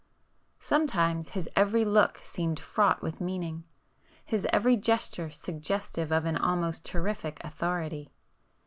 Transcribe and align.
Sometimes 0.59 1.29
his 1.29 1.47
every 1.55 1.85
look 1.85 2.17
seemed 2.17 2.59
fraught 2.59 3.03
with 3.03 3.21
meaning,—his 3.21 4.47
every 4.51 4.75
gesture 4.75 5.29
suggestive 5.29 6.11
of 6.11 6.25
an 6.25 6.37
almost 6.37 6.83
terrific 6.83 7.39
authority. 7.43 8.11